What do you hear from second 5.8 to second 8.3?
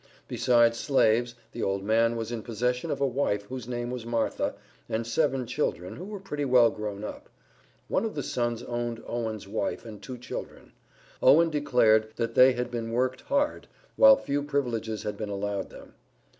who were pretty well grown up. One of the